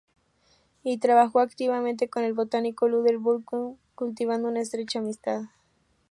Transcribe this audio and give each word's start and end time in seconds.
Y 0.83 0.97
trabajó 0.97 1.41
activamente 1.41 2.09
con 2.09 2.23
el 2.23 2.33
botánico 2.33 2.87
Luther 2.87 3.19
Burbank 3.19 3.77
cultivando 3.93 4.47
una 4.47 4.61
estrecha 4.61 4.97
amistad. 4.97 5.43